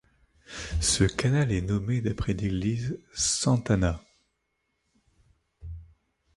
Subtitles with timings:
[0.79, 4.03] Ce canal est nommé d'après l'église Sant'Anna.